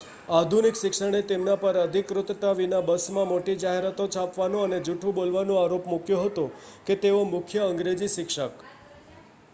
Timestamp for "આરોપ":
5.61-5.87